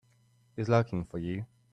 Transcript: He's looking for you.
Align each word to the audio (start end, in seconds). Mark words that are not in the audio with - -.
He's 0.55 0.67
looking 0.67 1.05
for 1.05 1.19
you. 1.19 1.45